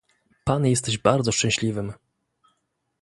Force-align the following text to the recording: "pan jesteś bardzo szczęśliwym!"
"pan 0.45 0.65
jesteś 0.69 0.97
bardzo 0.97 1.31
szczęśliwym!" 1.31 1.93